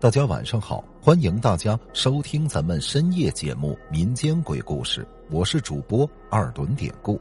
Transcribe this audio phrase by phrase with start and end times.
[0.00, 7.20] 大家晚上好，欢迎大家收听咱们深夜节目《民间鬼故事》，我是主播二轮典故。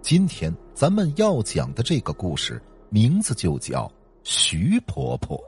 [0.00, 2.58] 今天咱们要讲的这个故事
[2.88, 3.92] 名字就叫
[4.22, 5.38] 徐婆婆。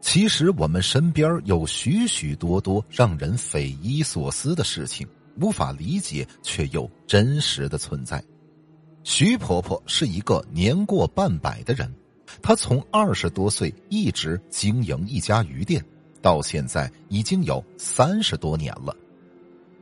[0.00, 5.06] 其实我们身边有许许多多让人匪夷所思的事情，
[5.40, 8.20] 无法理解却又真实的存在。
[9.04, 11.88] 徐婆婆是一个年过半百的人。
[12.42, 15.84] 他从二十多岁一直经营一家鱼店，
[16.20, 18.94] 到现在已经有三十多年了。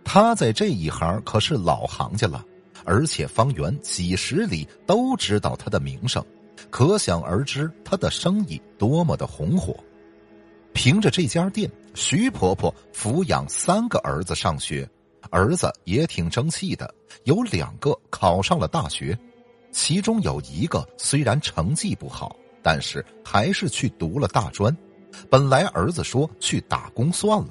[0.05, 2.45] 他在这一行可是老行家了，
[2.84, 6.25] 而且方圆几十里都知道他的名声，
[6.70, 9.75] 可想而知他的生意多么的红火。
[10.73, 14.89] 凭着这家店，徐婆婆抚养三个儿子上学，
[15.30, 16.92] 儿子也挺争气的，
[17.25, 19.16] 有两个考上了大学，
[19.73, 22.37] 其中有一个虽然成绩不好。
[22.65, 24.73] 但是还是去读了大专。
[25.29, 27.48] 本来儿子说去打工算了，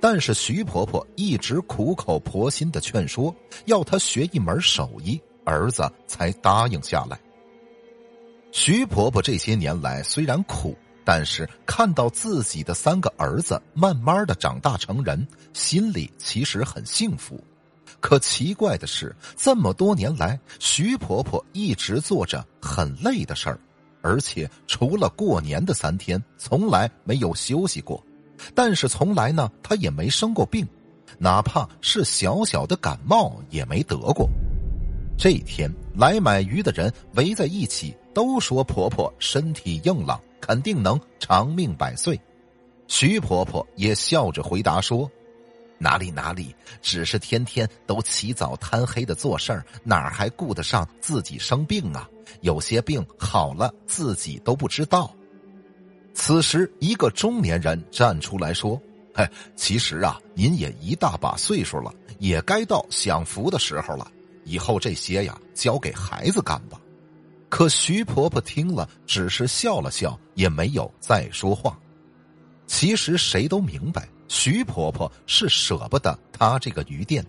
[0.00, 7.18] 但是徐婆婆一直苦口婆心的劝说，要他学一门手艺，儿子才答应下来。
[8.52, 17.42] 徐婆婆这些年来虽然苦，但是看到自己的三个儿子慢慢的长大成人，心里其实很幸福。
[18.02, 23.58] 可奇怪的是，这么多年来，徐婆婆一直做着很累的事儿。
[24.02, 28.04] 而且除了过年的三天，从来没有休息过。
[28.52, 30.66] 但是从来呢，她也没生过病，
[31.16, 34.28] 哪怕是小小的感冒也没得过。
[35.16, 42.20] 这一天来买鱼的人围在一起，都说婆婆身体硬朗，肯定能长命百岁。
[42.88, 45.08] 徐婆婆也笑着回答说
[45.82, 52.08] ：“哪里哪里，只是天天都起早贪黑的做事儿，哪儿还顾得上自己生病啊？”
[52.40, 55.12] 有些病好了，自己都不知道。
[56.14, 58.80] 此时，一个中年人站出来说
[59.12, 64.10] ：“嘿，其实啊，您也一大把岁数了，也该到享福的时候了。
[64.44, 66.80] 以后这些呀，交给孩子干吧。”
[67.50, 71.78] 可徐婆婆听了，只是笑了笑，也没有再说话。
[72.66, 77.22] 其实谁都明白，徐婆婆是舍不得她这个鱼店。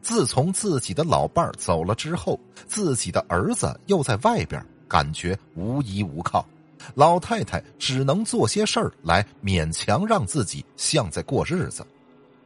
[0.00, 2.38] 自从自己的老伴儿走了之后，
[2.68, 6.46] 自己的儿子又在外边，感觉无依无靠，
[6.94, 11.84] 老太太只能做些事儿来勉强让自己像在过日子。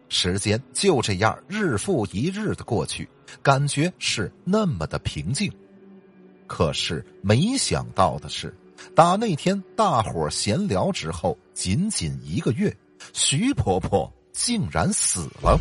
[0.09, 3.07] 时间就这样日复一日的过去，
[3.43, 5.53] 感觉是那么的平静。
[6.47, 8.57] 可是没想到的是，
[8.95, 12.75] 打那天大伙闲聊之后，仅仅一个月，
[13.13, 15.59] 徐婆婆竟然死了。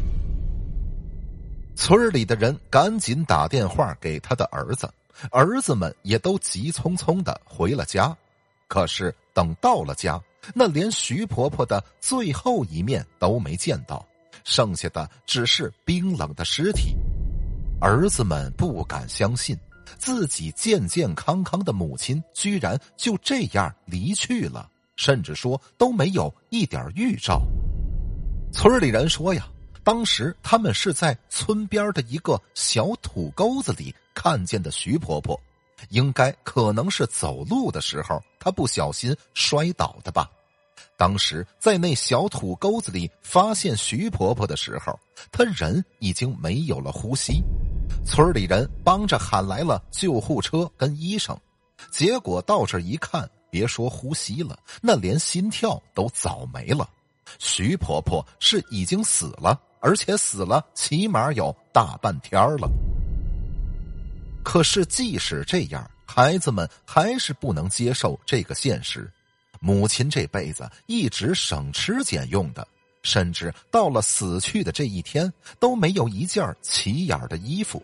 [1.75, 4.90] 村里的人赶紧打电话给他的儿子，
[5.31, 8.16] 儿子们也都急匆匆的回了家。
[8.68, 10.22] 可是等到了家，
[10.53, 14.06] 那连徐婆婆的最后一面都没见到，
[14.44, 16.96] 剩下的只是冰冷的尸体。
[17.79, 19.56] 儿子们不敢相信，
[20.00, 27.41] 自己健健康康的母亲居然就这样离去了，甚至说都没有一点预兆。
[28.52, 29.47] 村里人说呀。
[29.84, 35.40] 当时他们是在村边的一个小土沟子里看见的徐婆婆，
[35.91, 40.30] 应该可能是走路的时候她不小心摔倒的吧。
[40.97, 45.00] 当时在那小土沟子里发现徐婆婆的时候，
[45.31, 47.41] 她人已经没有了呼吸，
[48.06, 51.34] 村里人帮着喊来了救护车跟医生，
[51.90, 56.90] 结果到这一看，别说呼吸了，那连心跳都早没了。
[57.40, 59.59] 徐婆婆是已经死了。
[59.80, 62.68] 而且死了，起码有大半天了。
[64.44, 69.09] 可是即使这样，孩子们还是不能接受这个现实。
[69.59, 72.68] 母亲这辈子一直省吃俭用的，
[73.03, 77.81] 甚至到了死去的这一天，都没有一件起眼的衣服。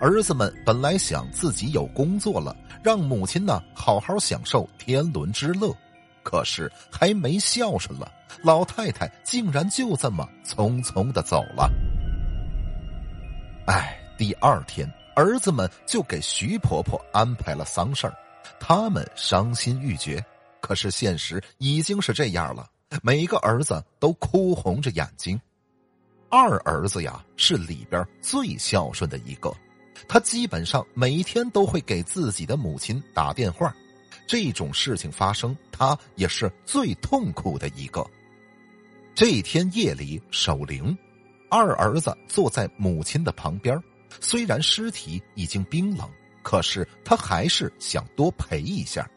[0.00, 5.74] 儿子们本来想自己有工作了，让母亲呢好好享受天伦之乐。
[6.22, 8.10] 可是还没孝顺了，
[8.42, 11.70] 老太太竟然就这么匆匆的走了。
[13.66, 18.14] 哎，第二天，儿子们就给徐婆婆安排了丧事儿，
[18.58, 20.24] 他们伤心欲绝。
[20.60, 22.66] 可是现实已经是这样了，
[23.02, 25.38] 每个儿子都哭红着眼睛。
[26.30, 29.54] 二儿子呀，是里边最孝顺的一个，
[30.08, 33.74] 他基本上每天都会给自己的母亲打电话。
[34.26, 38.04] 这种事情发生，他也是最痛苦的一个。
[39.14, 40.96] 这天夜里守灵，
[41.50, 43.78] 二儿子坐在母亲的旁边，
[44.20, 46.08] 虽然尸体已经冰冷，
[46.42, 49.08] 可是他还是想多陪一下。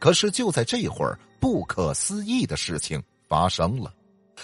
[0.00, 3.94] 可是就在这会儿，不可思议的事情发生了。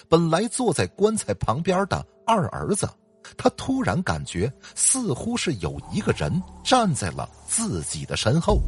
[0.09, 2.89] 本来坐在棺材旁边的二儿子，
[3.37, 8.61] 他突然感觉似乎是有一个人站在了自己的身后。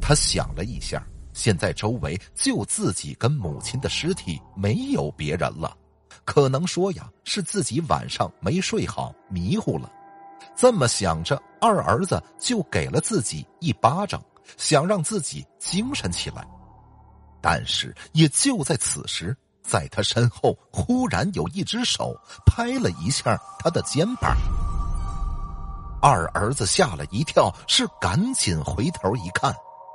[0.00, 5.76] 他想了一下，现在周围就自己跟母亲的尸体，没有别人了。
[6.24, 9.92] 可能说呀，是自己晚上没睡好，迷糊了。
[10.56, 14.22] 这么想着，二儿子就给了自己一巴掌，
[14.56, 16.46] 想让自己精神起来。
[17.42, 19.36] 但是，也就在此时。
[19.64, 22.14] 在他身后，忽然有一只手
[22.44, 24.36] 拍了一下他的肩膀。
[26.00, 29.54] 二儿子吓了一跳，是赶紧回头一看，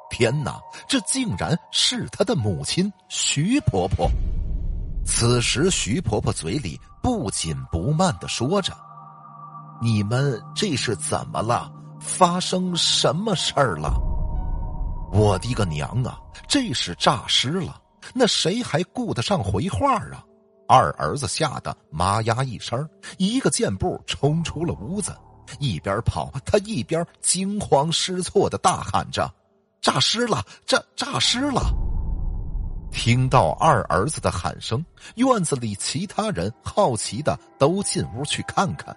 [0.10, 4.10] 天哪，这竟然是他的母亲徐婆婆。
[5.06, 8.74] 此时，徐婆婆嘴里不紧不慢的说着
[9.82, 11.72] ：“你们这是怎么了？
[12.00, 13.94] 发生什么事儿了？
[15.12, 16.18] 我的个娘啊，
[16.48, 17.80] 这是诈尸了！”
[18.14, 20.24] 那谁还顾得上回话啊？
[20.68, 22.88] 二儿子吓得妈呀一声，
[23.18, 25.16] 一个箭步冲出了屋子，
[25.60, 29.28] 一边跑他一边惊慌失措的大喊着
[29.82, 30.46] ：“诈尸了！
[30.68, 31.62] 诈诈尸了！”
[32.92, 34.84] 听到二儿子的喊声，
[35.16, 38.96] 院子里其他人好奇的都进屋去看看，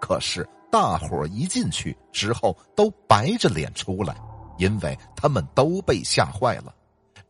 [0.00, 4.16] 可是大伙一进去之后都白着脸出来，
[4.58, 6.74] 因为他们都被吓坏了。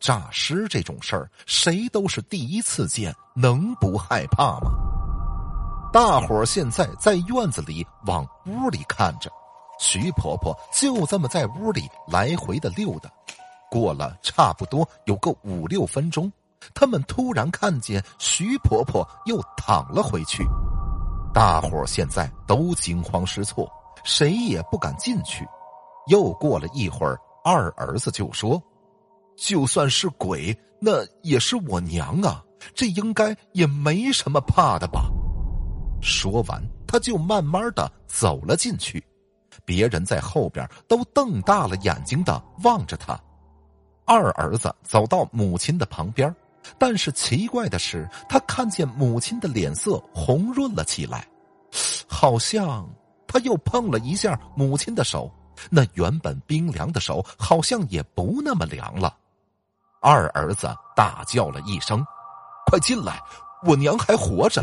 [0.02, 4.72] 诈尸这种事儿，谁都是第一次见，能不害怕吗？
[5.92, 9.30] 大伙儿现在在院子里往屋里看着，
[9.78, 13.08] 徐婆婆就这么在屋里来回的溜达。
[13.70, 16.30] 过了差不多有个五六分钟，
[16.74, 20.44] 他们突然看见徐婆婆又躺了回去。
[21.32, 23.70] 大伙儿现在都惊慌失措，
[24.02, 25.46] 谁也不敢进去。
[26.08, 28.60] 又过了一会儿，二儿子就说。
[29.36, 32.42] 就算是鬼，那也是我娘啊！
[32.74, 35.10] 这应该也没什么怕的吧？
[36.00, 39.02] 说完，他就慢慢的走了进去。
[39.64, 43.18] 别人在后边都瞪大了眼睛的望着他。
[44.04, 46.34] 二儿子走到母亲的旁边，
[46.78, 51.26] 但是奇怪的是，他看见母亲的脸色红润了起来，
[52.08, 52.88] 好像
[53.26, 55.30] 他又碰了一下母亲的手，
[55.70, 59.16] 那原本冰凉的手好像也不那么凉了。
[60.02, 62.04] 二儿子大叫了一声
[62.66, 63.22] ：“快进来，
[63.64, 64.60] 我娘还活着！”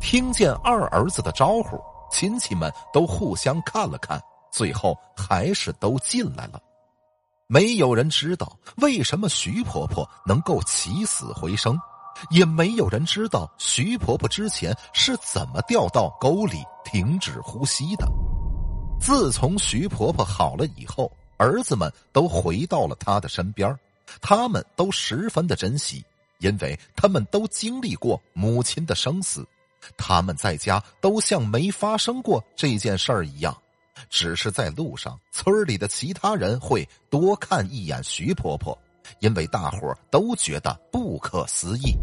[0.00, 1.82] 听见二儿子的招呼，
[2.12, 4.22] 亲戚们都互相看了看，
[4.52, 6.62] 最后还是都进来了。
[7.48, 11.76] 没有人知道为什么徐婆婆能够起死回生，
[12.30, 18.06] 也没有人知道徐婆婆之前是怎么掉到沟里停止呼吸的。
[19.00, 23.76] 自从徐婆婆好了以后，儿子们都回到了她的身边。
[24.20, 26.04] 他们都十分的珍惜，
[26.38, 29.46] 因为他们都经历过母亲的生死，
[29.96, 33.56] 他们在家都像没发生过这件事儿一样，
[34.08, 38.76] 只是在路上，村里的其他人会多看一眼徐婆婆，
[39.20, 41.94] 因为大伙都觉得不可思议。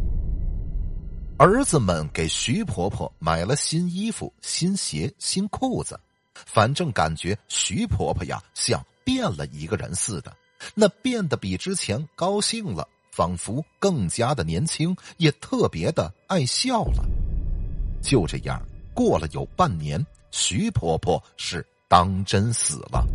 [1.39, 6.00] 儿子们给徐婆婆买了新衣服、新鞋、新裤子，
[6.33, 10.36] 反正感觉徐婆婆呀像变了一个人似的。
[10.74, 17.03] 那变得比之前高兴了，仿佛更加的年轻，也特别的爱笑了。
[18.01, 18.62] 就这样
[18.93, 23.05] 过了有半年，徐婆婆是当真死了。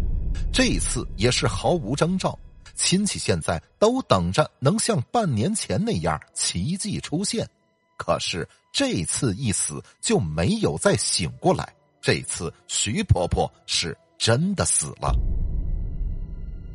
[0.52, 2.38] 这次也是毫无征兆，
[2.74, 7.48] 亲戚现在都等着能像半年前那样奇迹出现。
[7.96, 11.72] 可是这次一死就没有再醒过来。
[12.00, 15.14] 这次徐婆婆是真的死了。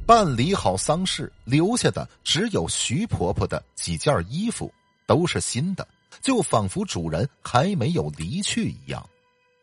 [0.07, 4.73] 办理好丧事，留下的只有徐婆婆的几件衣服，
[5.05, 5.85] 都是新的，
[6.21, 9.05] 就仿佛主人还没有离去一样。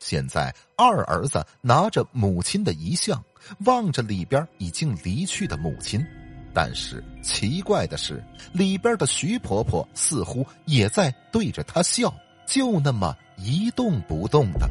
[0.01, 3.25] 现在二儿子拿着母亲的遗像，
[3.61, 6.05] 望着里边已经离去的母亲，
[6.53, 8.23] 但是奇怪的是，
[8.53, 12.15] 里边的徐婆婆似乎也在对着他笑，
[12.47, 14.69] 就那么一动不动的。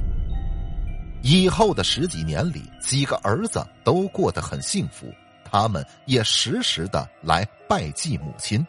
[1.23, 5.11] 以后的十几年里，几个儿子都过得很幸福。
[5.53, 8.65] 他们也时时的来拜祭母亲，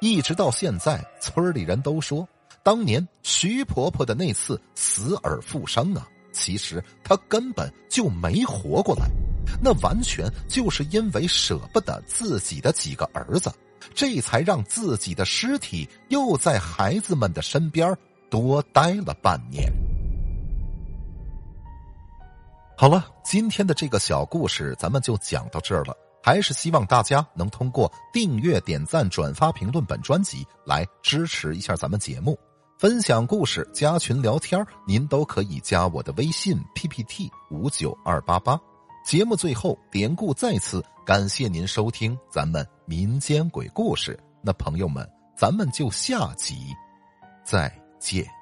[0.00, 2.26] 一直到现在，村里人都说，
[2.62, 9.10] 当年徐婆婆的那次死而复生啊，其实她根本就没活过来，
[9.60, 13.52] 那完全就是因为舍不得自己的几个儿子，
[13.92, 17.92] 这才让自己的尸体又在孩子们的身边
[18.30, 19.68] 多待了半年。
[22.76, 25.96] 好了，今天的这个小故事咱们就讲到这儿了。
[26.22, 32.38] 还是希望大家能通过订阅、点赞、转发、评论本专辑来支持一下咱们节目，
[32.78, 38.58] 分享故事、加群聊天您都可以加我的微信 PPT 五九二八八。
[39.04, 44.18] 节目最后，典故再次感谢您收听咱们民间鬼故事。
[44.42, 46.54] 那朋友们，咱们就下集
[47.44, 48.39] 再见。